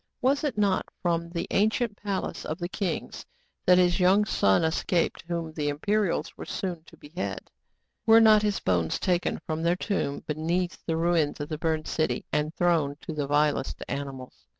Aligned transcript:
Was 0.19 0.43
it 0.43 0.57
not 0.57 0.87
from 1.03 1.29
the 1.29 1.45
ancient 1.51 1.95
palace 1.95 2.43
of 2.43 2.57
the 2.57 2.67
kings 2.67 3.23
that 3.67 3.77
his 3.77 3.99
young 3.99 4.25
son 4.25 4.63
escaped, 4.63 5.23
whom 5.27 5.53
the 5.53 5.69
Imperials 5.69 6.35
were 6.35 6.45
soon 6.47 6.83
to 6.85 6.97
behead? 6.97 7.51
Were 8.07 8.19
not 8.19 8.41
his 8.41 8.59
bones 8.59 8.97
taken 8.99 9.39
from 9.45 9.61
their 9.61 9.75
tomb 9.75 10.23
beneath 10.25 10.83
the 10.87 10.97
ruins 10.97 11.39
of 11.39 11.49
the 11.49 11.59
burned 11.59 11.87
city, 11.87 12.25
and 12.33 12.51
thrown 12.55 12.95
to 13.01 13.13
the 13.13 13.27
vilest 13.27 13.83
animals 13.87 14.47